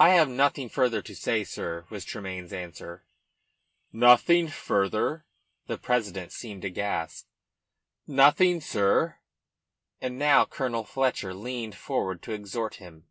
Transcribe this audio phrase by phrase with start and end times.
[0.00, 3.04] "I have nothing further to say, sir," was Tremayne's answer.
[3.92, 5.26] "Nothing further?"
[5.68, 7.28] The president seemed aghast.
[8.04, 9.20] "Nothing, sir."
[10.00, 13.06] And now Colonel Fletcher leaned forward to exhort him.